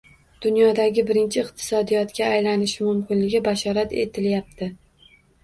[0.43, 4.73] Dunyodagi birinchi iqtisodiyotga aylanishi mumkinligi bashorat etilyapti.